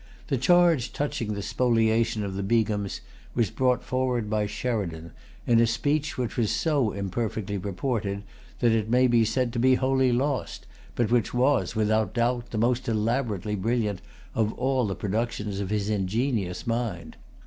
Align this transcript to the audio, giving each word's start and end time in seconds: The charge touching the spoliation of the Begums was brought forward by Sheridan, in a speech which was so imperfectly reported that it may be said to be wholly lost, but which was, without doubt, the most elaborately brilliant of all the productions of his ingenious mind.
The 0.29 0.37
charge 0.39 0.93
touching 0.93 1.35
the 1.35 1.43
spoliation 1.43 2.23
of 2.23 2.33
the 2.33 2.41
Begums 2.41 3.01
was 3.35 3.51
brought 3.51 3.83
forward 3.83 4.31
by 4.31 4.47
Sheridan, 4.47 5.11
in 5.45 5.59
a 5.59 5.67
speech 5.67 6.17
which 6.17 6.37
was 6.37 6.49
so 6.49 6.91
imperfectly 6.91 7.59
reported 7.59 8.23
that 8.61 8.71
it 8.71 8.89
may 8.89 9.05
be 9.05 9.23
said 9.23 9.53
to 9.53 9.59
be 9.59 9.75
wholly 9.75 10.11
lost, 10.11 10.65
but 10.95 11.11
which 11.11 11.35
was, 11.35 11.75
without 11.75 12.15
doubt, 12.15 12.49
the 12.49 12.57
most 12.57 12.89
elaborately 12.89 13.53
brilliant 13.55 14.01
of 14.33 14.51
all 14.53 14.87
the 14.87 14.95
productions 14.95 15.59
of 15.59 15.69
his 15.69 15.87
ingenious 15.87 16.65
mind. 16.65 17.15